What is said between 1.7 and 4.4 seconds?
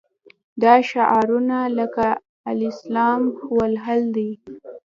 لکه الاسلام هو الحل دي.